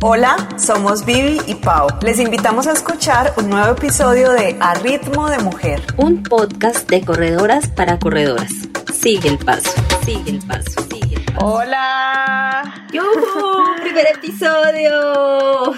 [0.00, 1.88] Hola, somos Vivi y Pau.
[2.02, 5.82] Les invitamos a escuchar un nuevo episodio de A Ritmo de Mujer.
[5.96, 8.52] Un podcast de corredoras para corredoras.
[8.94, 9.72] Sigue el paso,
[10.04, 11.44] sigue el paso, sigue el paso.
[11.44, 12.86] Hola.
[12.92, 13.82] ¡Yuhu!
[13.82, 15.74] ¡Primer episodio!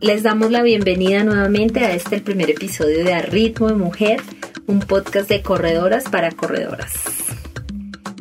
[0.00, 4.20] Les damos la bienvenida nuevamente a este el primer episodio de A Ritmo de Mujer,
[4.66, 6.92] un podcast de corredoras para corredoras.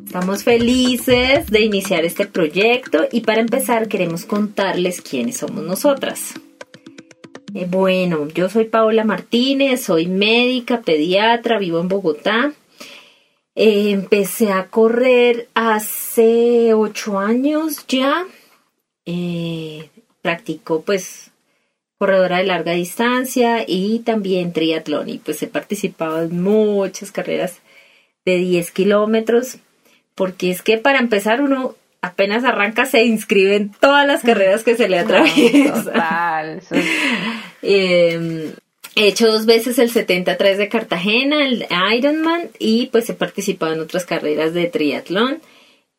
[0.09, 6.33] Estamos felices de iniciar este proyecto y para empezar queremos contarles quiénes somos nosotras.
[7.53, 12.53] Eh, bueno, yo soy Paola Martínez, soy médica, pediatra, vivo en Bogotá.
[13.53, 18.25] Eh, empecé a correr hace ocho años ya.
[19.05, 19.91] Eh,
[20.23, 21.29] practico pues
[21.99, 27.59] corredora de larga distancia y también triatlón y pues he participado en muchas carreras
[28.25, 29.59] de 10 kilómetros
[30.19, 34.75] porque es que para empezar uno apenas arranca se inscribe en todas las carreras que
[34.75, 35.85] se le atraviesan.
[35.85, 36.61] Total.
[37.61, 38.53] Eh,
[38.97, 43.79] he hecho dos veces el 73 de Cartagena, el Ironman, y pues he participado en
[43.79, 45.41] otras carreras de triatlón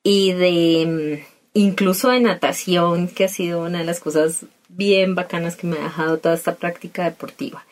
[0.03, 1.25] y de
[1.55, 5.85] incluso de natación, que ha sido una de las cosas bien bacanas que me ha
[5.85, 7.65] dejado toda esta práctica deportiva.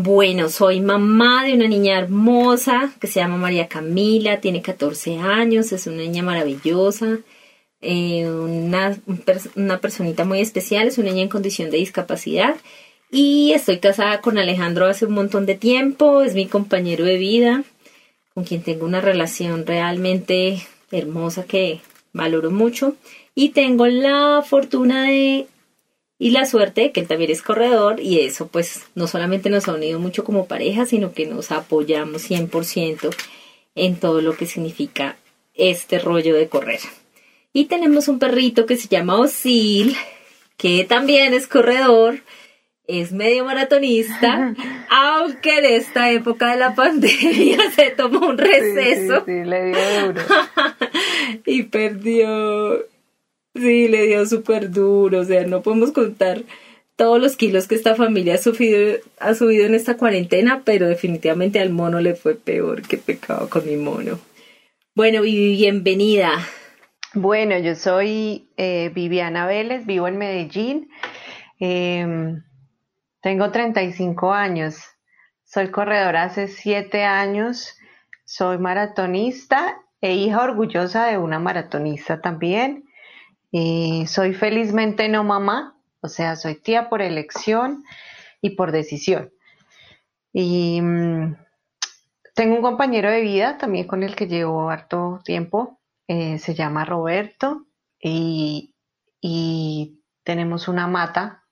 [0.00, 5.72] Bueno, soy mamá de una niña hermosa que se llama María Camila, tiene 14 años,
[5.72, 7.18] es una niña maravillosa,
[7.80, 8.96] eh, una,
[9.56, 12.54] una personita muy especial, es una niña en condición de discapacidad
[13.10, 17.64] y estoy casada con Alejandro hace un montón de tiempo, es mi compañero de vida,
[18.34, 21.80] con quien tengo una relación realmente hermosa que
[22.12, 22.94] valoro mucho
[23.34, 25.48] y tengo la fortuna de
[26.18, 29.74] y la suerte que él también es corredor y eso pues no solamente nos ha
[29.74, 33.14] unido mucho como pareja, sino que nos apoyamos 100%
[33.76, 35.16] en todo lo que significa
[35.54, 36.80] este rollo de correr.
[37.52, 39.96] Y tenemos un perrito que se llama Osil,
[40.56, 42.20] que también es corredor,
[42.86, 44.54] es medio maratonista,
[44.90, 49.22] aunque en esta época de la pandemia se tomó un receso.
[49.24, 50.22] Sí, le dio duro.
[51.46, 52.84] y perdió
[53.58, 56.42] Sí, le dio súper duro, o sea, no podemos contar
[56.94, 61.60] todos los kilos que esta familia ha subido, ha subido en esta cuarentena, pero definitivamente
[61.60, 64.18] al mono le fue peor que pecado con mi mono.
[64.94, 66.30] Bueno, bienvenida.
[67.14, 70.88] Bueno, yo soy eh, Viviana Vélez, vivo en Medellín,
[71.58, 72.42] em,
[73.22, 74.76] tengo 35 años,
[75.44, 77.74] soy corredora hace 7 años,
[78.24, 82.87] soy maratonista e hija orgullosa de una maratonista también.
[83.52, 87.84] Eh, soy felizmente no mamá, o sea, soy tía por elección
[88.40, 89.32] y por decisión.
[90.32, 91.36] Y mm,
[92.34, 96.84] tengo un compañero de vida también con el que llevo harto tiempo, eh, se llama
[96.84, 97.66] Roberto
[98.00, 98.74] y,
[99.20, 101.44] y tenemos una mata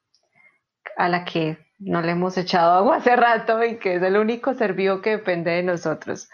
[0.97, 4.55] a la que no le hemos echado agua hace rato y que es el único
[4.55, 6.29] ser vivo que depende de nosotros.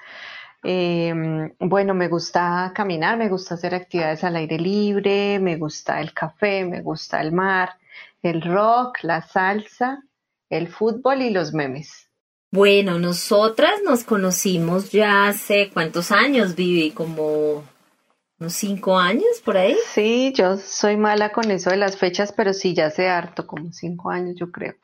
[0.64, 6.12] Em, bueno, me gusta caminar, me gusta hacer actividades al aire libre, me gusta el
[6.12, 7.70] café, me gusta el mar,
[8.22, 10.04] el rock, la salsa,
[10.48, 12.08] el fútbol y los memes.
[12.52, 17.64] Bueno, nosotras nos conocimos ya hace cuántos años, Vivi, como
[18.38, 19.76] unos cinco años por ahí.
[19.92, 23.72] Sí, yo soy mala con eso de las fechas, pero sí, ya sé harto, como
[23.72, 24.74] cinco años yo creo.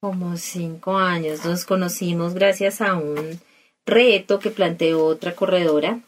[0.00, 3.40] Como cinco años, nos conocimos gracias a un
[3.88, 6.00] reto que planteó otra corredora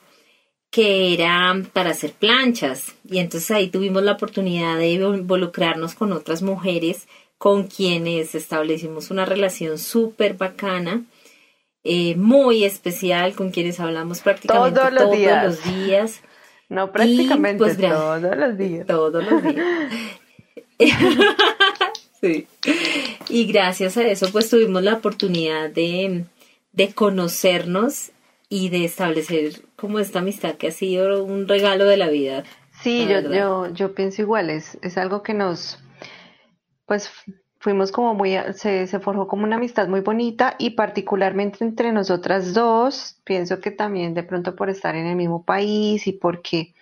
[0.70, 6.42] que era para hacer planchas y entonces ahí tuvimos la oportunidad de involucrarnos con otras
[6.42, 7.08] mujeres
[7.38, 11.04] con quienes establecimos una relación súper bacana,
[11.84, 16.20] eh, muy especial, con quienes hablamos prácticamente todos los, días.
[16.68, 18.86] No prácticamente pues, todos los días.
[18.86, 19.66] Todos los días.
[22.20, 22.46] sí.
[23.28, 26.26] Y gracias a eso pues tuvimos la oportunidad de
[26.72, 28.12] de conocernos
[28.48, 32.44] y de establecer como esta amistad que ha sido un regalo de la vida.
[32.82, 35.78] Sí, yo, yo, yo pienso igual, es, es algo que nos,
[36.86, 37.10] pues
[37.58, 42.54] fuimos como muy, se, se forjó como una amistad muy bonita y particularmente entre nosotras
[42.54, 46.74] dos, pienso que también de pronto por estar en el mismo país y porque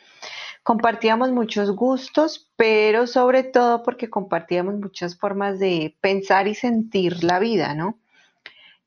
[0.63, 7.41] compartíamos muchos gustos, pero sobre todo porque compartíamos muchas formas de pensar y sentir la
[7.41, 7.99] vida, ¿no?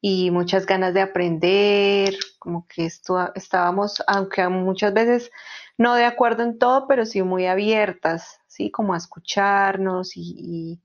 [0.02, 5.32] Y muchas ganas de aprender, como que esto, estábamos, aunque muchas veces
[5.78, 8.72] no de acuerdo en todo, pero sí muy abiertas, ¿sí?
[8.72, 10.82] Como a escucharnos y,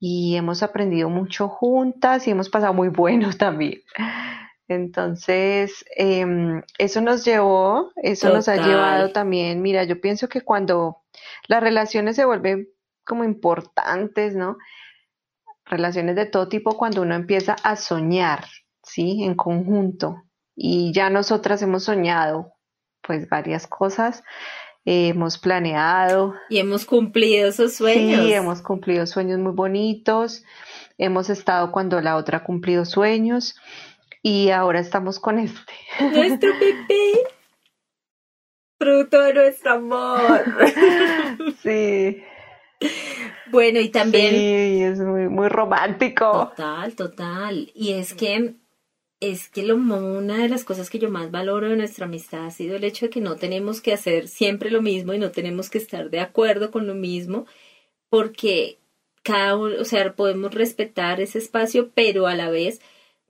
[0.00, 3.82] y, hemos aprendido mucho juntas y hemos pasado muy buenos también.
[4.66, 11.02] Entonces, em, eso nos llevó, eso nos ha llevado también, mira, yo pienso que cuando
[11.48, 12.68] las relaciones se vuelven
[13.04, 14.58] como importantes, ¿no?
[15.68, 18.44] Relaciones de todo tipo cuando uno empieza a soñar,
[18.82, 19.22] ¿sí?
[19.22, 20.22] En conjunto.
[20.56, 22.52] Y ya nosotras hemos soñado,
[23.02, 24.22] pues, varias cosas.
[24.84, 26.34] hemos planeado.
[26.48, 28.24] Y hemos cumplido esos sueños.
[28.24, 30.44] Sí, hemos cumplido sueños muy bonitos.
[30.96, 33.54] Hemos estado cuando la otra ha cumplido sueños.
[34.22, 35.72] Y ahora estamos con este.
[36.00, 37.12] Nuestro bebé.
[38.78, 40.44] Fruto de nuestro amor.
[41.62, 42.22] Sí.
[43.50, 44.30] Bueno, y también.
[44.30, 46.52] Sí, es muy, muy romántico.
[46.56, 47.70] Total, total.
[47.74, 48.54] Y es que
[49.20, 52.50] es que lo, una de las cosas que yo más valoro de nuestra amistad ha
[52.50, 55.70] sido el hecho de que no tenemos que hacer siempre lo mismo y no tenemos
[55.70, 57.46] que estar de acuerdo con lo mismo,
[58.08, 58.78] porque
[59.22, 62.80] cada uno, o sea, podemos respetar ese espacio, pero a la vez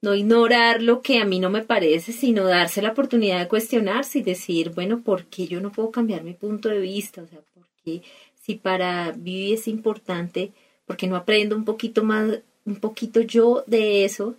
[0.00, 4.18] no ignorar lo que a mí no me parece, sino darse la oportunidad de cuestionarse
[4.18, 7.22] y decir, bueno, ¿por qué yo no puedo cambiar mi punto de vista?
[7.22, 8.02] O sea, ¿por qué
[8.48, 10.52] si para Vivi es importante,
[10.86, 14.36] por qué no aprendo un poquito más, un poquito yo de eso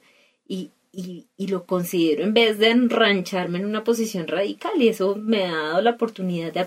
[0.48, 5.16] y, y, y lo considero en vez de enrancharme en una posición radical y eso
[5.16, 6.66] me ha dado la oportunidad de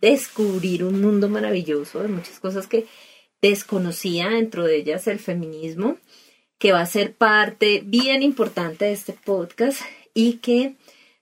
[0.00, 2.86] descubrir un mundo maravilloso de muchas cosas que
[3.40, 5.96] desconocía, dentro de ellas el feminismo
[6.58, 9.80] que va a ser parte bien importante de este podcast
[10.12, 10.74] y que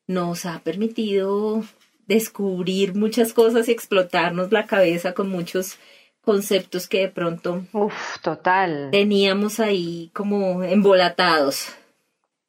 [0.06, 1.62] nos ha permitido
[2.08, 5.78] descubrir muchas cosas y explotarnos la cabeza con muchos
[6.22, 8.88] conceptos que de pronto Uf, total.
[8.90, 11.68] teníamos ahí como embolatados.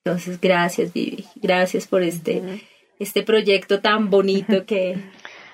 [0.04, 2.64] Entonces, gracias Vivi, gracias por este,
[2.98, 4.98] este proyecto tan bonito que,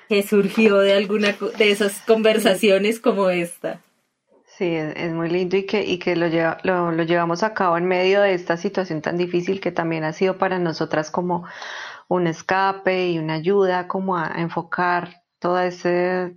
[0.07, 3.81] que surgió de alguna de esas conversaciones como esta.
[4.57, 7.77] Sí, es, muy lindo y que, y que lo, lleva, lo, lo, llevamos a cabo
[7.77, 11.45] en medio de esta situación tan difícil que también ha sido para nosotras como
[12.07, 16.35] un escape y una ayuda como a, enfocar todo ese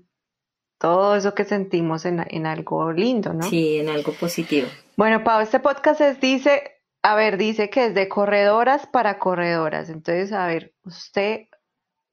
[0.79, 3.43] todo eso que sentimos en, en, algo lindo, ¿no?
[3.43, 4.69] Sí, en algo positivo.
[4.97, 6.63] Bueno, Pau, este podcast es, dice,
[7.03, 9.91] a ver, dice que es de corredoras para corredoras.
[9.91, 11.49] Entonces, a ver, usted,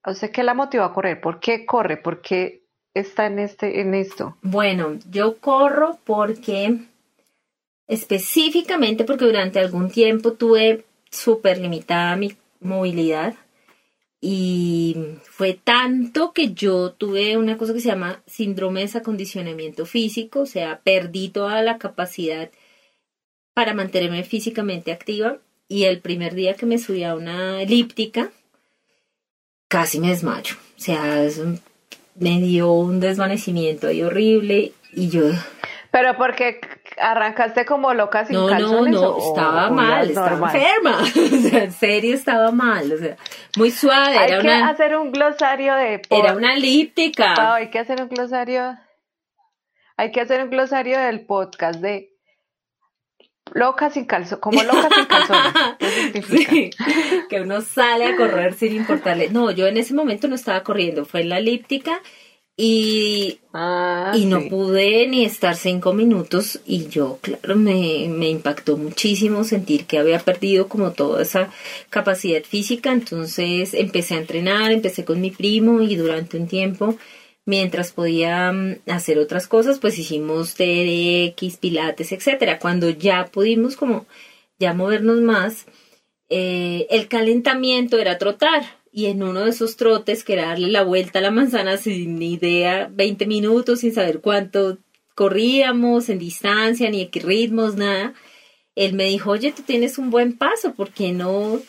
[0.04, 1.22] ¿usted qué la motivó a correr?
[1.22, 1.98] ¿Por qué corre?
[1.98, 2.64] ¿Por qué
[2.96, 4.36] está en, este, en esto?
[4.42, 6.80] Bueno, yo corro porque
[7.88, 13.36] específicamente porque durante algún tiempo tuve súper limitada mi movilidad
[14.28, 20.40] y fue tanto que yo tuve una cosa que se llama síndrome de desacondicionamiento físico,
[20.40, 22.50] o sea, perdí toda la capacidad
[23.54, 25.38] para mantenerme físicamente activa
[25.68, 28.32] y el primer día que me subí a una elíptica
[29.68, 31.60] casi me desmayo, o sea, es un
[32.16, 35.22] me dio un desvanecimiento ahí horrible y yo...
[35.92, 36.60] Pero porque
[36.98, 41.72] arrancaste como loca sin no, calzones No, no, estaba mal, estaba enferma, o sea, en
[41.72, 43.18] serio estaba mal, o sea,
[43.58, 44.18] muy suave.
[44.18, 46.02] Hay que hacer un glosario de...
[46.10, 47.34] Era una elíptica.
[47.38, 48.78] Oh, hay que hacer un glosario...
[49.98, 52.16] Hay que hacer un glosario del podcast de
[53.54, 56.26] loca sin calzones, como loca sin calzones.
[56.28, 56.70] sí,
[57.30, 59.30] que uno sale a correr sin importarle.
[59.30, 62.02] No, yo en ese momento no estaba corriendo, fue en la elíptica
[62.58, 64.50] y, ah, y no sí.
[64.50, 70.20] pude ni estar cinco minutos y yo, claro, me, me impactó muchísimo sentir que había
[70.20, 71.52] perdido como toda esa
[71.90, 76.98] capacidad física, entonces empecé a entrenar, empecé con mi primo y durante un tiempo
[77.46, 78.54] mientras podía
[78.88, 82.60] hacer otras cosas, pues hicimos TRX, pilates, etcétera.
[82.60, 84.06] Cuando ya pudimos como
[84.60, 85.66] ya movernos más,
[86.30, 88.64] eh, el calentamiento era trotar.
[88.98, 92.22] Y en uno de esos trotes, que era darle la vuelta a la manzana sin
[92.22, 94.78] idea, 20 minutos, sin saber cuánto
[95.16, 98.14] corríamos, en distancia, ni qué ritmos, nada,
[98.74, 101.60] él me dijo, oye, tú tienes un buen paso, ¿por qué no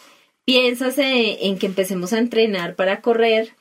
[0.44, 3.54] piensas en, en que empecemos a entrenar para correr?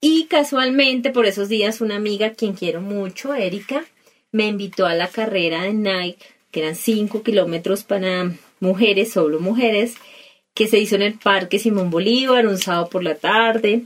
[0.00, 3.84] Y casualmente por esos días una amiga, quien quiero mucho, Erika,
[4.30, 9.96] me invitó a la carrera de Nike, que eran 5 kilómetros para mujeres, solo mujeres,
[10.58, 13.84] que se hizo en el Parque Simón Bolívar un sábado por la tarde.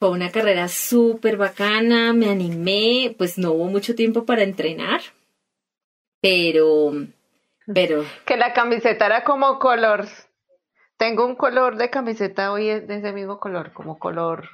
[0.00, 5.00] Fue una carrera súper bacana, me animé, pues no hubo mucho tiempo para entrenar,
[6.20, 6.90] pero,
[7.72, 8.04] pero...
[8.26, 10.08] Que la camiseta era como color,
[10.96, 14.48] tengo un color de camiseta hoy de ese mismo color, como color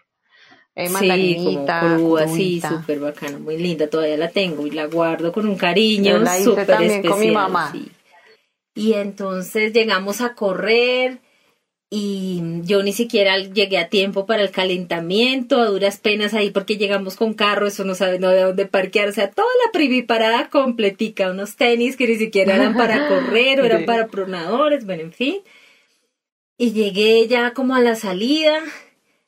[0.75, 5.33] eh, sí, como crúa, sí, súper bacana, muy linda, todavía la tengo y la guardo
[5.33, 7.07] con un cariño súper especial.
[7.07, 7.73] con mi mamá.
[7.73, 7.91] Sí.
[8.75, 11.21] Y entonces llegamos a correr
[11.91, 16.77] y yo ni siquiera llegué a tiempo para el calentamiento, a duras penas ahí porque
[16.77, 20.51] llegamos con carro, eso no sabe no de dónde parquear, o sea, toda la priviparada
[20.51, 25.13] completica, unos tenis que ni siquiera eran para correr o eran para pronadores, bueno, en
[25.13, 25.37] fin.
[26.59, 28.59] Y llegué ya como a la salida,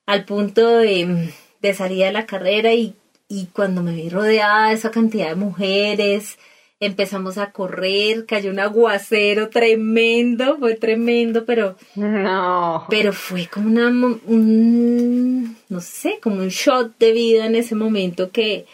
[0.07, 2.97] al punto de, de salir a la carrera y
[3.29, 6.39] y cuando me vi rodeada de esa cantidad de mujeres,
[6.81, 13.89] empezamos a correr, cayó un aguacero tremendo, fue tremendo, pero no, pero fue como una
[13.89, 18.67] un, no sé, como un shot de vida en ese momento que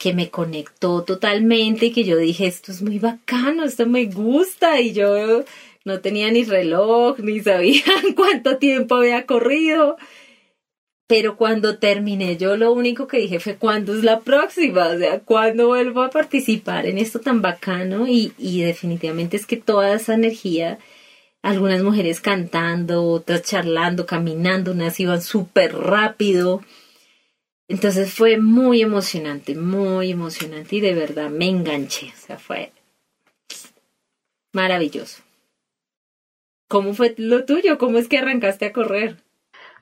[0.00, 4.80] que me conectó totalmente y que yo dije, esto es muy bacano, esto me gusta
[4.80, 5.44] y yo
[5.84, 7.84] no tenía ni reloj, ni sabía
[8.16, 9.98] cuánto tiempo había corrido.
[11.10, 15.18] Pero cuando terminé, yo lo único que dije fue cuándo es la próxima, o sea,
[15.18, 20.14] cuándo vuelvo a participar en esto tan bacano y, y definitivamente es que toda esa
[20.14, 20.78] energía,
[21.42, 26.62] algunas mujeres cantando, otras charlando, caminando, unas iban súper rápido.
[27.66, 32.70] Entonces fue muy emocionante, muy emocionante y de verdad me enganché, o sea, fue
[34.52, 35.24] maravilloso.
[36.68, 37.78] ¿Cómo fue lo tuyo?
[37.78, 39.16] ¿Cómo es que arrancaste a correr?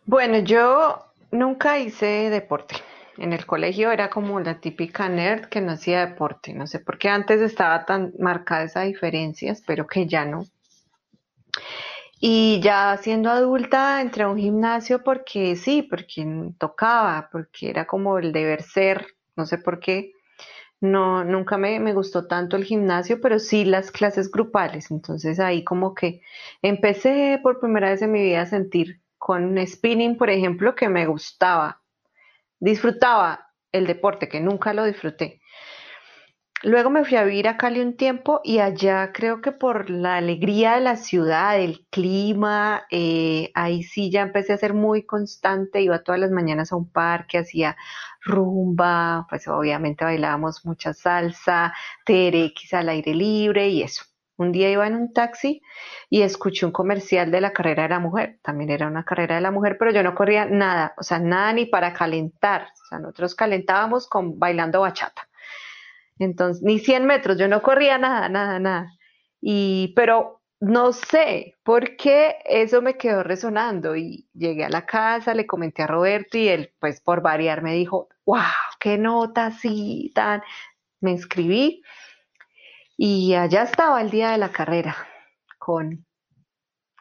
[0.06, 2.76] Bueno, yo nunca hice deporte.
[3.18, 6.52] En el colegio era como la típica nerd que no hacía deporte.
[6.54, 10.46] No sé por qué antes estaba tan marcada esa diferencia, espero que ya no.
[12.20, 18.18] Y ya siendo adulta entré a un gimnasio porque sí, porque tocaba, porque era como
[18.18, 19.06] el deber ser,
[19.36, 20.12] no sé por qué.
[20.80, 24.90] No, nunca me, me gustó tanto el gimnasio, pero sí las clases grupales.
[24.92, 26.20] Entonces ahí como que
[26.62, 31.06] empecé por primera vez en mi vida a sentir con spinning, por ejemplo, que me
[31.06, 31.82] gustaba.
[32.60, 35.40] Disfrutaba el deporte, que nunca lo disfruté.
[36.64, 40.16] Luego me fui a vivir a Cali un tiempo y allá creo que por la
[40.16, 45.80] alegría de la ciudad, el clima, eh, ahí sí ya empecé a ser muy constante,
[45.82, 47.76] iba todas las mañanas a un parque, hacía
[48.22, 51.72] rumba, pues obviamente bailábamos mucha salsa,
[52.04, 54.07] TRX al aire libre y eso.
[54.38, 55.60] Un día iba en un taxi
[56.08, 58.38] y escuché un comercial de la carrera de la mujer.
[58.42, 61.52] También era una carrera de la mujer, pero yo no corría nada, o sea, nada
[61.52, 62.68] ni para calentar.
[62.84, 65.28] O sea, nosotros calentábamos con bailando bachata.
[66.20, 68.92] Entonces, ni 100 metros, yo no corría nada, nada, nada.
[69.40, 75.34] Y, pero no sé por qué eso me quedó resonando y llegué a la casa,
[75.34, 78.42] le comenté a Roberto y él, pues por variar, me dijo, wow,
[78.78, 80.42] qué nota así, tan.
[81.00, 81.82] Me inscribí
[83.00, 84.96] y allá estaba el día de la carrera,
[85.56, 86.04] con,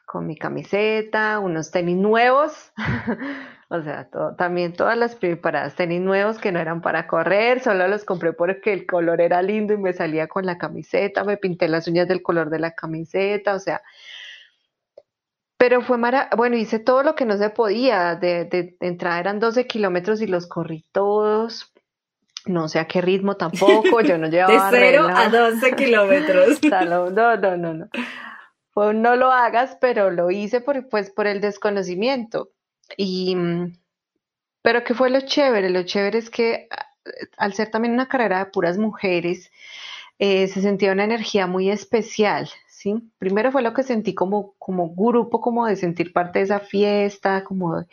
[0.05, 2.71] con mi camiseta, unos tenis nuevos,
[3.69, 8.05] o sea, también todas las preparadas tenis nuevos que no eran para correr, solo los
[8.05, 11.87] compré porque el color era lindo y me salía con la camiseta, me pinté las
[11.87, 13.81] uñas del color de la camiseta, o sea,
[15.57, 19.39] pero fue maravilloso, bueno, hice todo lo que no se podía, de, de entrada eran
[19.39, 21.73] 12 kilómetros y los corrí todos,
[22.47, 26.61] no sé a qué ritmo tampoco, yo no llevaba De 0 a 12 kilómetros.
[26.63, 27.87] no, no, no, no.
[28.73, 32.51] Pues no lo hagas, pero lo hice por, pues, por el desconocimiento.
[32.95, 33.35] Y,
[34.61, 35.69] pero ¿qué fue lo chévere?
[35.69, 36.67] Lo chévere es que
[37.37, 39.51] al ser también una carrera de puras mujeres,
[40.19, 42.49] eh, se sentía una energía muy especial,
[43.17, 47.43] Primero fue lo que sentí como, como grupo, como de sentir parte de esa fiesta,
[47.43, 47.85] como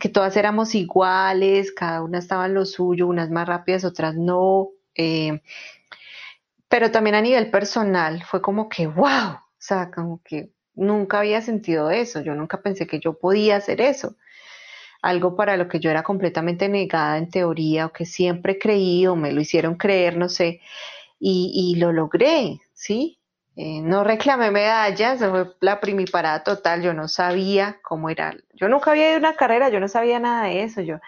[0.00, 4.70] que todas éramos iguales, cada una estaba en lo suyo, unas más rápidas, otras no.
[4.94, 5.40] Eh,
[6.68, 11.40] pero también a nivel personal fue como que, wow, o sea, como que nunca había
[11.40, 14.16] sentido eso, yo nunca pensé que yo podía hacer eso.
[15.02, 19.16] Algo para lo que yo era completamente negada en teoría o que siempre creí o
[19.16, 20.60] me lo hicieron creer, no sé,
[21.18, 23.15] y lo logré, ¿sí?
[23.58, 28.90] Eh, no reclamé medallas, fue la primiparada total, yo no sabía cómo era, yo nunca
[28.90, 30.98] había ido a una carrera, yo no sabía nada de eso, yo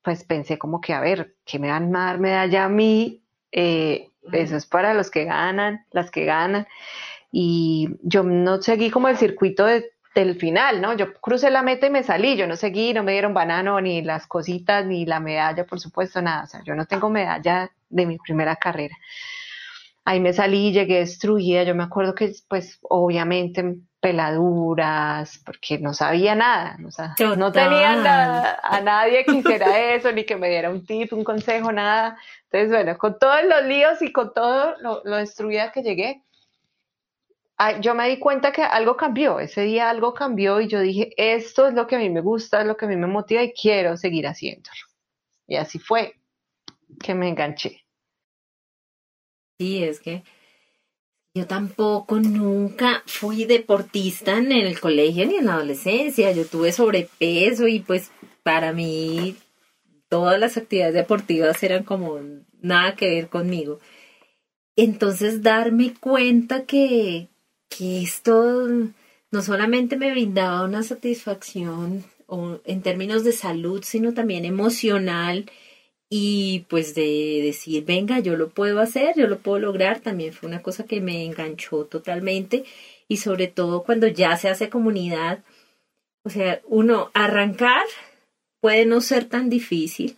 [0.00, 4.08] pues pensé como que, a ver, que me van a dar medalla a mí, eh,
[4.32, 6.66] eso es para los que ganan, las que ganan,
[7.30, 10.94] y yo no seguí como el circuito del final, ¿no?
[10.94, 14.00] Yo crucé la meta y me salí, yo no seguí, no me dieron banano, ni
[14.00, 18.06] las cositas, ni la medalla, por supuesto, nada, o sea, yo no tengo medalla de
[18.06, 18.96] mi primera carrera
[20.06, 26.36] ahí me salí, llegué destruida, yo me acuerdo que pues obviamente peladuras, porque no sabía
[26.36, 31.24] nada, no tenía a nadie que hiciera eso, ni que me diera un tip, un
[31.24, 32.16] consejo, nada.
[32.44, 36.22] Entonces, bueno, con todos los líos y con todo lo, lo destruida que llegué,
[37.80, 41.66] yo me di cuenta que algo cambió, ese día algo cambió y yo dije, esto
[41.66, 43.52] es lo que a mí me gusta, es lo que a mí me motiva y
[43.52, 44.86] quiero seguir haciéndolo.
[45.48, 46.14] Y así fue
[47.00, 47.85] que me enganché.
[49.58, 50.22] Sí, es que
[51.34, 56.32] yo tampoco nunca fui deportista en el colegio ni en la adolescencia.
[56.32, 58.10] Yo tuve sobrepeso y pues
[58.42, 59.36] para mí
[60.08, 62.18] todas las actividades deportivas eran como
[62.60, 63.80] nada que ver conmigo.
[64.76, 67.28] Entonces darme cuenta que,
[67.68, 68.66] que esto
[69.30, 72.04] no solamente me brindaba una satisfacción
[72.64, 75.50] en términos de salud, sino también emocional
[76.08, 80.48] y pues de decir, venga, yo lo puedo hacer, yo lo puedo lograr, también fue
[80.48, 82.64] una cosa que me enganchó totalmente
[83.08, 85.42] y sobre todo cuando ya se hace comunidad,
[86.22, 87.84] o sea, uno arrancar
[88.60, 90.16] puede no ser tan difícil,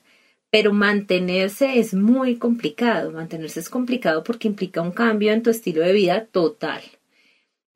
[0.51, 5.83] pero mantenerse es muy complicado, mantenerse es complicado porque implica un cambio en tu estilo
[5.83, 6.83] de vida total.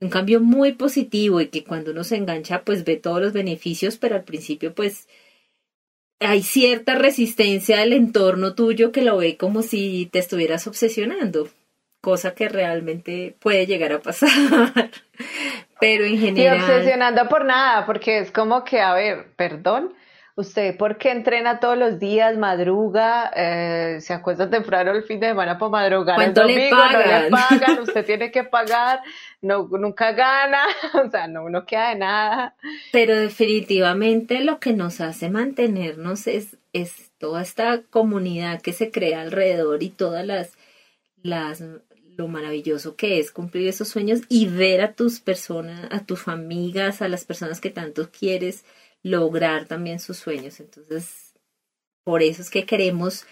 [0.01, 3.99] Un cambio muy positivo y que cuando uno se engancha pues ve todos los beneficios,
[3.99, 5.09] pero al principio pues
[6.25, 11.49] hay cierta resistencia del entorno tuyo que lo ve como si te estuvieras obsesionando,
[12.01, 14.31] cosa que realmente puede llegar a pasar.
[15.81, 16.59] Pero en general.
[16.59, 19.93] Y obsesionando por nada, porque es como que, a ver, perdón,
[20.35, 25.29] ¿Usted por qué entrena todos los días, madruga, eh, se acuesta temprano el fin de
[25.29, 29.01] semana por madrugar el domingo, le no le pagan, usted tiene que pagar,
[29.43, 30.63] no, nunca gana,
[31.07, 32.57] o sea, no uno queda de nada.
[32.93, 39.21] Pero definitivamente lo que nos hace mantenernos es, es toda esta comunidad que se crea
[39.21, 40.57] alrededor y todas las,
[41.23, 41.63] las
[42.17, 47.03] lo maravilloso que es cumplir esos sueños y ver a tus personas, a tus amigas,
[47.03, 48.65] a las personas que tanto quieres,
[49.03, 50.61] lograr también sus sueños.
[50.61, 51.35] Entonces,
[52.05, 53.27] por eso es que queremos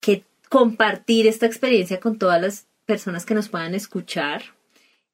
[0.00, 4.42] que compartir esta experiencia con todas las personas que nos puedan escuchar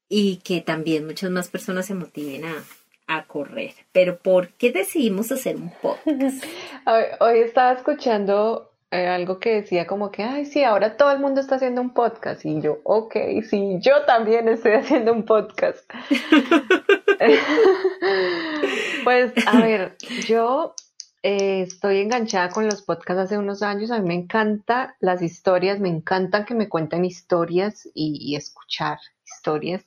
[0.09, 2.65] y que también muchas más personas se motiven a,
[3.07, 3.75] a correr.
[3.93, 6.45] Pero ¿por qué decidimos hacer un podcast?
[7.21, 11.41] Hoy estaba escuchando eh, algo que decía como que, ay, sí, ahora todo el mundo
[11.41, 12.45] está haciendo un podcast.
[12.45, 13.15] Y yo, ok,
[13.49, 15.89] sí, yo también estoy haciendo un podcast.
[19.05, 19.97] pues, a ver,
[20.27, 20.75] yo
[21.23, 23.91] eh, estoy enganchada con los podcasts hace unos años.
[23.91, 29.85] A mí me encantan las historias, me encantan que me cuenten historias y, escuchar historias.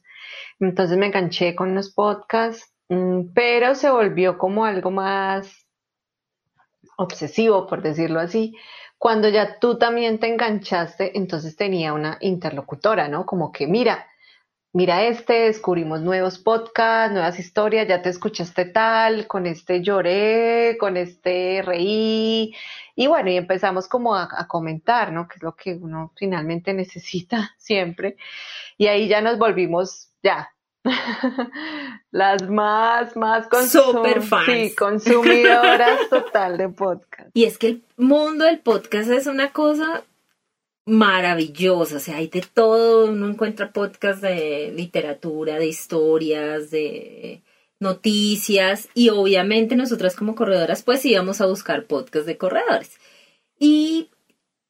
[0.59, 5.67] Entonces me enganché con los podcasts, mm, pero se volvió como algo más
[6.97, 8.55] obsesivo, por decirlo así,
[8.99, 13.25] cuando ya tú también te enganchaste, entonces tenía una interlocutora, ¿no?
[13.25, 14.07] Como que, mira,
[14.73, 20.97] mira este, descubrimos nuevos podcasts, nuevas historias, ya te escuchaste tal, con este lloré, con
[20.97, 22.53] este reí,
[22.95, 25.27] y bueno, y empezamos como a, a, comentar, ¿no?
[25.27, 28.17] Que es lo que uno finalmente necesita siempre.
[28.77, 30.53] Y ahí ya nos volvimos, ya,
[32.11, 34.45] Las más, más fans.
[34.45, 37.29] Sí, consumidoras total de podcast.
[37.33, 40.03] Y es que el mundo del podcast es una cosa
[40.85, 47.41] maravillosa, o sea, hay de todo, uno encuentra podcast de literatura, de historias, de
[47.79, 52.97] noticias y obviamente nosotras como corredoras pues íbamos a buscar podcast de corredores.
[53.59, 54.09] Y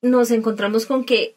[0.02, 1.36] nos encontramos con que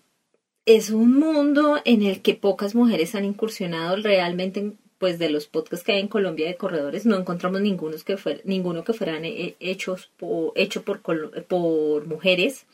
[0.66, 5.84] es un mundo en el que pocas mujeres han incursionado realmente pues de los podcasts
[5.84, 9.54] que hay en Colombia de corredores no encontramos ninguno que fuera, ninguno que fueran eh,
[9.60, 10.10] hechos
[10.54, 11.00] hecho por,
[11.44, 12.66] por mujeres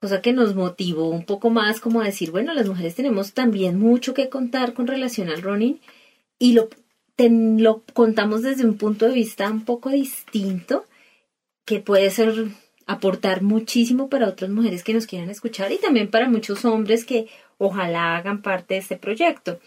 [0.00, 3.78] cosa que nos motivó un poco más como a decir bueno las mujeres tenemos también
[3.78, 5.80] mucho que contar con relación al running
[6.38, 6.68] y lo,
[7.18, 10.84] lo contamos desde un punto de vista un poco distinto
[11.64, 12.46] que puede ser
[12.86, 17.28] aportar muchísimo para otras mujeres que nos quieran escuchar y también para muchos hombres que
[17.58, 19.60] ojalá hagan parte de este proyecto.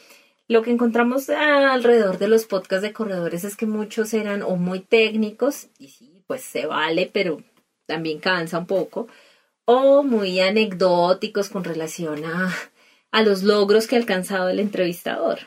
[0.48, 4.80] Lo que encontramos alrededor de los podcasts de corredores es que muchos eran o muy
[4.80, 7.44] técnicos, y sí, pues se vale, pero
[7.86, 9.08] también cansa un poco,
[9.72, 12.54] o muy anecdóticos con relación a,
[13.12, 15.40] a los logros que ha alcanzado el entrevistador.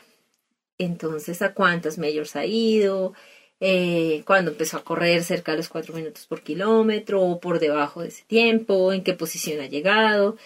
[0.77, 3.13] Entonces, a cuántas mayors ha ido,
[3.59, 8.01] eh, cuando empezó a correr cerca de los 4 minutos por kilómetro o por debajo
[8.01, 10.37] de ese tiempo, en qué posición ha llegado.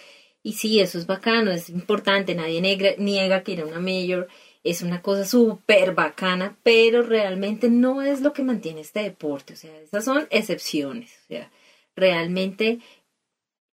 [0.43, 2.61] Y sí, eso es bacano, es importante, nadie
[2.97, 4.27] niega que ir a una mayor
[4.63, 9.55] es una cosa súper bacana, pero realmente no es lo que mantiene este deporte, o
[9.55, 11.51] sea, esas son excepciones, o sea,
[11.95, 12.79] realmente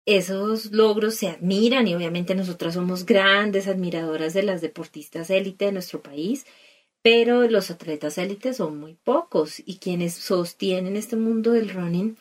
[0.05, 5.71] esos logros se admiran y obviamente nosotras somos grandes admiradoras de las deportistas élite de
[5.71, 6.45] nuestro país,
[7.01, 12.17] pero los atletas élite son muy pocos y quienes sostienen este mundo del running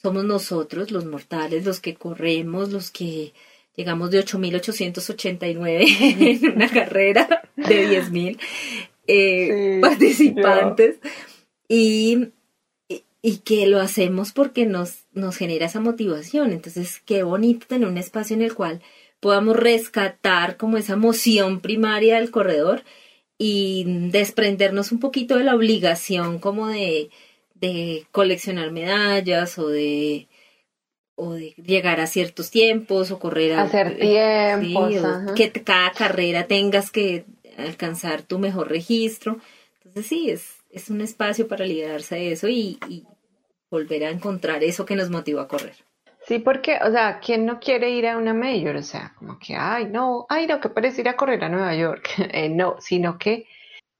[0.00, 3.32] somos nosotros, los mortales, los que corremos, los que
[3.76, 8.38] llegamos de 8.889 en una carrera de 10.000
[9.08, 10.98] eh, participantes.
[11.68, 12.28] Y,
[13.22, 16.52] y, que lo hacemos porque nos, nos genera esa motivación.
[16.52, 18.80] Entonces, qué bonito tener un espacio en el cual
[19.20, 22.82] podamos rescatar como esa emoción primaria del corredor
[23.38, 27.10] y desprendernos un poquito de la obligación como de,
[27.54, 30.28] de coleccionar medallas o de
[31.20, 34.94] o de llegar a ciertos tiempos o correr a hacer tiempos
[35.34, 37.24] que cada carrera tengas que
[37.56, 39.40] alcanzar tu mejor registro
[39.78, 42.78] entonces sí es es un espacio para liberarse de eso y,
[43.70, 45.74] volver a encontrar eso que nos motiva a correr
[46.26, 48.76] Sí, porque, o sea, ¿quién no quiere ir a una mayor?
[48.76, 51.74] O sea, como que, ay, no, ay, no, que parece ir a correr a Nueva
[51.74, 52.08] York.
[52.32, 53.46] Eh, no, sino que,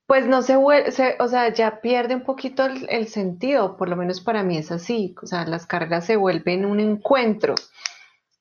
[0.07, 4.21] pues no se vuelve, o sea, ya pierde un poquito el, sentido, por lo menos
[4.21, 5.15] para mí es así.
[5.23, 7.55] O sea, las carreras se vuelven un encuentro,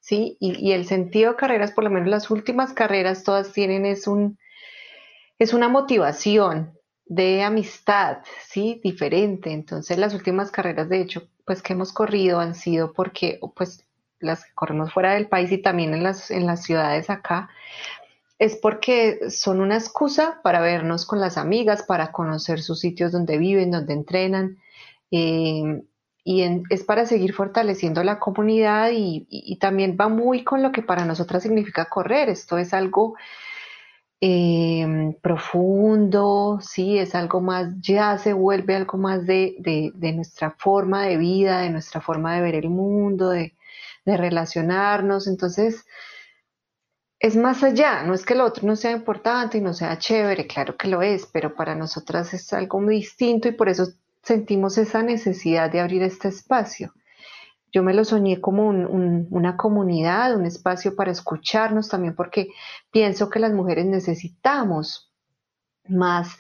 [0.02, 0.38] ¿sí?
[0.42, 4.08] Y, y el sentido de carreras, por lo menos las últimas carreras, todas tienen es
[4.08, 4.38] un,
[5.40, 6.77] es una motivación
[7.10, 8.82] de amistad, ¿sí?
[8.84, 9.52] Diferente.
[9.52, 13.86] Entonces, las últimas carreras, de hecho, pues que hemos corrido han sido porque pues
[14.20, 17.50] las que corremos fuera del país y también en las, en las ciudades acá,
[18.40, 23.38] es porque son una excusa para vernos con las amigas, para conocer sus sitios donde
[23.38, 24.58] viven, donde entrenan.
[25.12, 25.84] Eh,
[26.24, 31.06] y es para seguir fortaleciendo la comunidad y, también va muy con lo que para
[31.06, 32.28] nosotras significa correr.
[32.28, 33.16] Esto es algo
[34.20, 41.18] Em, profundo, sí, es algo más, ya se vuelve algo más de, nuestra forma de
[41.18, 43.54] vida, de nuestra forma de ver el mundo, de,
[44.06, 45.28] relacionarnos.
[45.28, 45.86] Entonces,
[47.20, 50.48] es más allá, no es que lo otro no sea importante y no sea chévere,
[50.48, 53.88] claro que lo es, pero para nosotras es algo muy distinto y por eso
[54.24, 56.94] sentimos esa necesidad de abrir este espacio.
[57.72, 62.48] Yo me lo soñé como una comunidad, un espacio para escucharnos también, porque
[62.92, 65.12] pienso que las mujeres necesitamos
[65.88, 66.38] más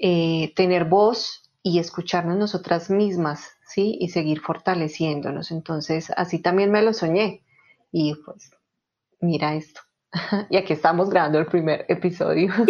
[0.00, 3.96] eh, tener voz y escucharnos nosotras mismas, ¿sí?
[4.00, 5.50] Y seguir fortaleciéndonos.
[5.50, 7.42] Entonces, así también me lo soñé.
[7.90, 8.50] Y pues,
[9.20, 9.80] mira esto.
[10.50, 12.52] y aquí estamos grabando el primer episodio.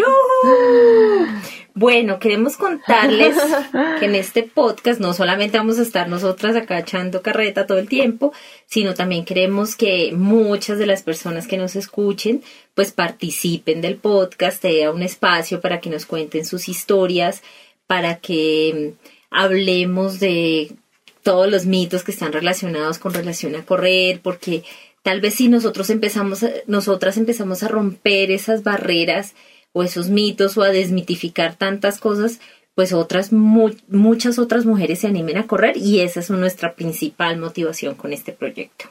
[1.77, 3.37] Bueno, queremos contarles
[3.99, 7.89] que en este podcast no solamente vamos a estar nosotras acá echando carreta todo el
[7.89, 8.33] tiempo,
[8.67, 14.65] sino también queremos que muchas de las personas que nos escuchen pues participen del podcast,
[14.65, 17.43] haya un espacio para que nos cuenten sus historias,
[17.89, 20.77] para que mm, hablemos de
[21.25, 24.63] todos los mitos que están relacionados con relación a correr, porque
[25.05, 29.35] Tal vez si nosotros empezamos, nosotras empezamos a romper esas barreras
[29.75, 32.41] o esos mitos o a desmitificar tantas cosas,
[32.75, 37.97] pues otras, muchas otras mujeres se animen a correr y esa es nuestra principal motivación
[37.97, 38.87] con este proyecto.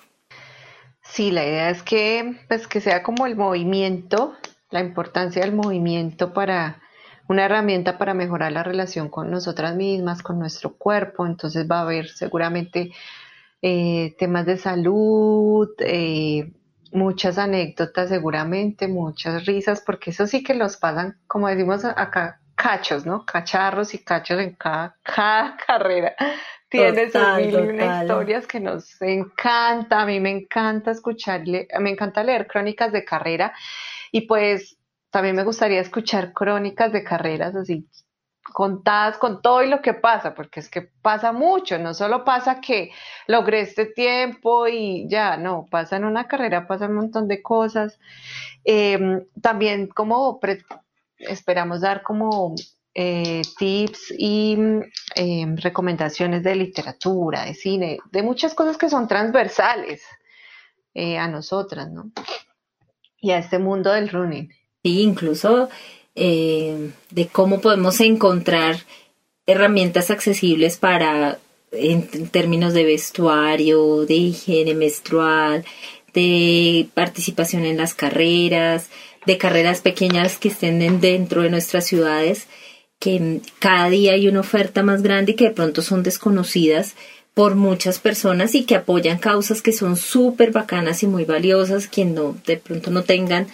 [1.02, 4.36] Sí, la idea es que, pues, que sea como el movimiento,
[4.70, 6.80] la importancia del movimiento para
[7.28, 11.26] una herramienta para mejorar la relación con nosotras mismas, con nuestro cuerpo.
[11.26, 12.92] Entonces va a haber seguramente
[13.66, 16.52] eh, temas de salud, eh,
[16.92, 23.06] muchas anécdotas seguramente, muchas risas, porque eso sí que los pasan, como decimos acá, cachos,
[23.06, 23.26] ¿no?
[23.26, 24.98] Cacharros y cachos en cada,
[25.66, 26.14] carrera.
[26.68, 32.22] Tiene sus mil y historias que nos encanta, a mí me encanta escucharle, me encanta
[32.22, 33.54] leer crónicas de carrera
[34.12, 34.78] y pues
[35.10, 37.88] también me gustaría escuchar crónicas de carreras así
[38.52, 42.60] contadas con todo y lo que pasa, porque es que pasa mucho, no solo pasa
[42.60, 42.92] que
[43.28, 48.00] logré este tiempo y ya, no, pasa en una carrera, pasa un montón de cosas.
[48.66, 50.40] Em, también como
[51.20, 52.56] esperamos dar como
[52.94, 54.58] eh, tips y
[55.16, 60.04] em, recomendaciones de literatura, de cine, de muchas cosas que son transversales
[60.94, 62.12] eh, a nosotras, ¿no?
[63.20, 64.50] Y a este mundo del running.
[64.84, 65.70] Sí, incluso
[66.16, 68.78] eh, de cómo podemos encontrar
[69.46, 71.40] herramientas accesibles para,
[71.72, 75.66] en, términos de vestuario, de higiene menstrual,
[76.14, 78.90] de participación en las carreras,
[79.26, 82.48] de carreras pequeñas que estén dentro de nuestras ciudades,
[83.00, 86.96] que cada día hay una oferta más grande y que de pronto son desconocidas
[87.34, 92.14] por muchas personas y que apoyan causas que son súper bacanas y muy valiosas, quien
[92.14, 93.48] no, de pronto no tengan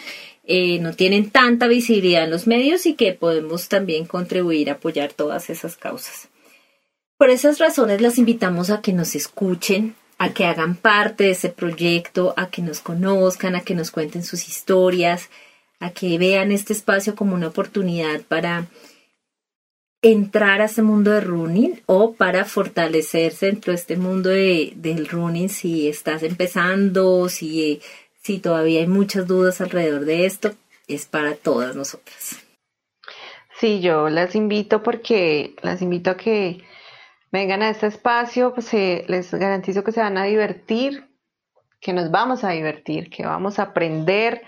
[0.52, 5.14] eh, no tienen tanta visibilidad en los medios y que podemos también contribuir a apoyar
[5.14, 6.28] todas esas causas.
[7.20, 11.50] Por esas razones las invitamos a que nos escuchen, a que hagan parte de ese
[11.50, 15.30] proyecto, a que nos conozcan, a que nos cuenten sus historias,
[15.80, 18.66] a que vean este espacio como una oportunidad para
[20.02, 25.08] entrar a ese mundo de running o para fortalecerse dentro de este mundo de, del
[25.08, 27.82] running si estás empezando, si
[28.22, 30.52] si todavía hay muchas dudas alrededor de esto,
[30.88, 32.38] es para todas nosotras.
[33.60, 36.64] Sí, yo las invito porque las invito a que
[37.32, 41.10] vengan a este espacio, pues eh, les garantizo que se van a divertir,
[41.80, 44.44] que nos vamos a divertir, que vamos a aprender,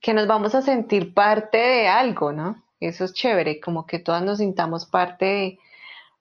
[0.00, 2.62] que nos vamos a sentir parte de algo, ¿no?
[2.80, 5.58] Eso es chévere, como que todas nos sintamos parte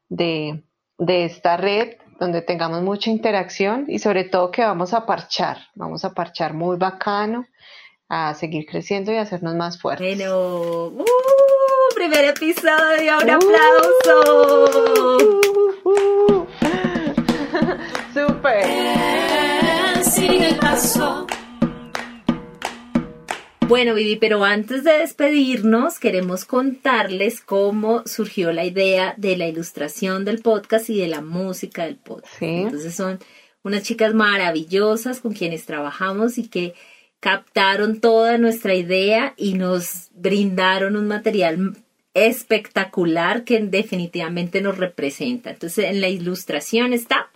[0.09, 0.63] de,
[0.97, 6.05] de esta red donde tengamos mucha interacción y sobre todo que vamos a parchar, vamos
[6.05, 7.45] a parchar muy bacano,
[8.07, 10.17] a seguir creciendo y hacernos más fuertes.
[10.17, 11.05] Bueno, uh,
[11.95, 15.17] primer episodio, un aplauso.
[18.13, 18.63] Super.
[20.03, 21.27] sigue el paso.
[23.73, 30.25] Bueno, Vivi, pero antes de despedirnos, queremos contarles cómo surgió la idea de la ilustración
[30.25, 32.35] del podcast y de la música del podcast.
[32.37, 32.45] Sí.
[32.45, 33.17] Entonces son
[33.63, 36.75] unas chicas maravillosas con quienes trabajamos y que
[37.19, 41.75] captaron toda nuestra idea y nos brindaron un material
[42.13, 45.49] espectacular que definitivamente nos representa.
[45.49, 47.31] Entonces, en la ilustración está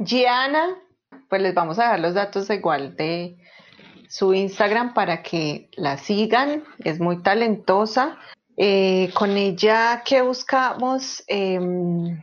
[0.00, 0.78] Gianna,
[1.28, 3.36] pues les vamos a dar los datos igual de
[4.10, 6.64] su Instagram para que la sigan.
[6.78, 8.18] Es muy talentosa.
[8.58, 12.20] Eh, con ella que buscamos Em,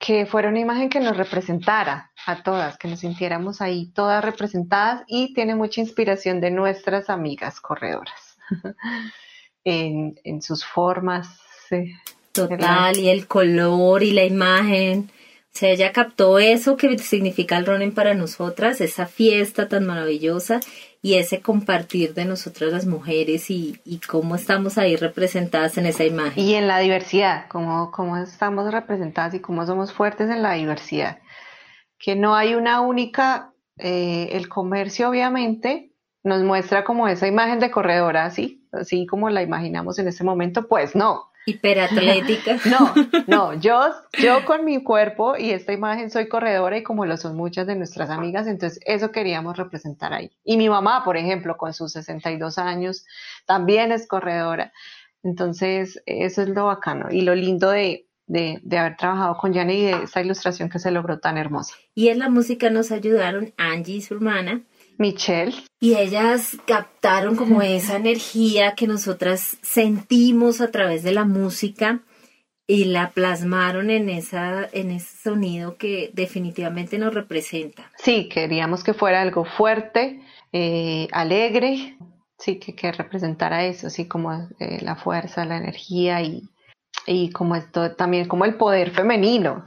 [0.00, 5.02] que fuera una imagen que nos representara a todas, que nos sintiéramos ahí todas representadas
[5.06, 8.38] y tiene mucha inspiración de nuestras amigas corredoras
[9.64, 11.28] en, en sus formas.
[11.70, 11.86] ¿verdad?
[12.32, 15.10] total y el color y la imagen.
[15.52, 20.60] O sea, ella captó eso que significa el running para nosotras, esa fiesta tan maravillosa
[21.02, 26.04] y ese compartir de nosotras las mujeres y, y cómo estamos ahí representadas en esa
[26.04, 26.42] imagen.
[26.42, 31.18] Y en la diversidad, cómo, cómo estamos representadas y cómo somos fuertes en la diversidad.
[31.98, 35.90] Que no hay una única, eh, el comercio obviamente
[36.22, 40.68] nos muestra como esa imagen de corredora, así, así como la imaginamos en ese momento,
[40.68, 41.29] pues no.
[41.46, 42.58] Hiperatlética.
[42.70, 42.94] No,
[43.26, 43.80] no, yo,
[44.18, 47.76] yo con mi cuerpo y esta imagen soy corredora y como lo son muchas de
[47.76, 50.30] nuestras amigas, entonces eso queríamos representar ahí.
[50.44, 53.04] Y mi mamá, por ejemplo, con sus 62 años,
[53.46, 54.72] también es corredora.
[55.22, 59.74] Entonces, eso es lo bacano y lo lindo de, de, de haber trabajado con Jane
[59.74, 61.74] y de esa ilustración que se logró tan hermosa.
[61.94, 64.62] Y en la música nos ayudaron Angie y su hermana.
[65.00, 72.02] Michelle, Y ellas captaron como esa energía que nosotras sentimos a través de la música
[72.66, 77.90] y la plasmaron en esa en ese sonido que definitivamente nos representa.
[77.96, 80.20] sí, queríamos que fuera algo fuerte,
[80.52, 81.96] eh, alegre,
[82.38, 86.42] sí, que, que representara eso, así como eh, la fuerza, la energía y,
[87.06, 89.64] y como esto también como el poder femenino.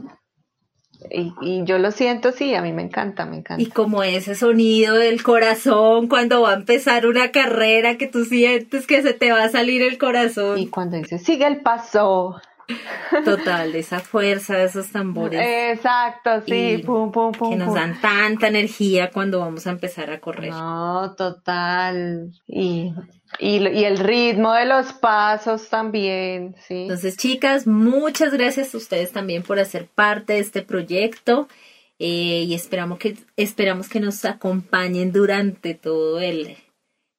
[1.10, 3.62] Y, y yo lo siento, sí, a mí me encanta, me encanta.
[3.62, 8.88] Y como ese sonido del corazón cuando va a empezar una carrera que tú sientes
[8.88, 10.58] que se te va a salir el corazón.
[10.58, 12.36] Y cuando dice, sigue el paso.
[13.26, 17.50] Total, esa fuerza de esos tambores Exacto, sí, pum, pum, pum.
[17.50, 20.52] que nos dan tanta energía cuando vamos a empezar a correr.
[20.52, 22.32] No, total.
[22.48, 22.94] Y,
[23.40, 26.84] y, y el ritmo de los pasos también, sí.
[26.84, 31.48] Entonces, chicas, muchas gracias a ustedes también por hacer parte de este proyecto
[32.00, 36.58] eh, y esperamos que, esperamos que nos acompañen durante todo el,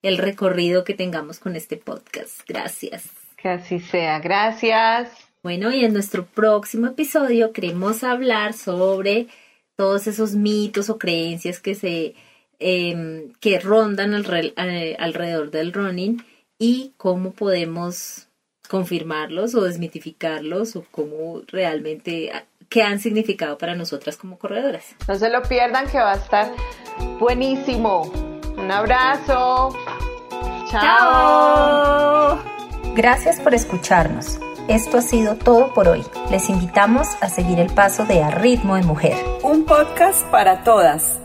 [0.02, 2.40] el recorrido que tengamos con este podcast.
[2.46, 3.10] Gracias.
[3.36, 4.18] Que así sea.
[4.20, 5.10] Gracias.
[5.42, 9.28] Bueno, y en nuestro próximo episodio queremos hablar sobre
[9.76, 12.14] todos esos mitos o creencias que se
[12.58, 16.24] em, que rondan alre- eh, alrededor del running
[16.58, 18.28] y cómo podemos
[18.68, 24.84] confirmarlos o desmitificarlos o cómo realmente ah, qué han significado para nosotras como corredoras.
[25.06, 26.50] No se lo pierdan que va a estar
[27.20, 28.10] buenísimo.
[28.56, 29.76] Un abrazo.
[30.70, 32.40] Chao.
[32.94, 34.38] Gracias por escucharnos.
[34.68, 36.02] Esto ha sido todo por hoy.
[36.30, 39.14] Les invitamos a seguir el paso de A Ritmo de Mujer.
[39.42, 41.20] Un podcast para todas.